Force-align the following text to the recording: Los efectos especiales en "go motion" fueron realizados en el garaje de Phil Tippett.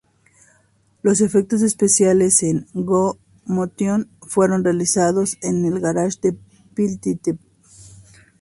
Los 1.03 1.21
efectos 1.21 1.61
especiales 1.61 2.41
en 2.41 2.65
"go 2.73 3.19
motion" 3.45 4.09
fueron 4.21 4.63
realizados 4.63 5.37
en 5.43 5.63
el 5.63 5.79
garaje 5.79 6.17
de 6.23 6.37
Phil 6.73 6.99
Tippett. 6.99 7.37